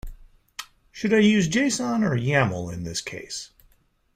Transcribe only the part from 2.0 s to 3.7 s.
or yaml in this case?